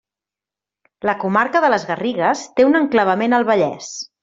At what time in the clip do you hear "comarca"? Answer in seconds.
1.25-1.61